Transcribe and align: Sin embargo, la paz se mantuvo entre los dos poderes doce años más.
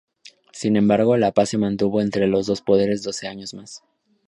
Sin 0.51 0.77
embargo, 0.77 1.15
la 1.15 1.31
paz 1.31 1.49
se 1.49 1.59
mantuvo 1.59 2.01
entre 2.01 2.25
los 2.25 2.47
dos 2.47 2.61
poderes 2.63 3.03
doce 3.03 3.27
años 3.27 3.53
más. 3.53 3.83